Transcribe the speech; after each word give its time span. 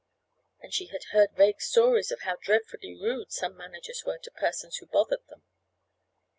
And 0.61 0.73
she 0.73 0.87
had 0.87 1.03
heard 1.11 1.35
vague 1.37 1.61
stories 1.61 2.11
of 2.11 2.21
how 2.21 2.35
dreadfully 2.37 2.99
rude 2.99 3.31
some 3.31 3.55
managers 3.55 4.01
were 4.03 4.17
to 4.17 4.31
persons 4.31 4.77
who 4.77 4.87
bothered 4.87 5.27
them. 5.29 5.43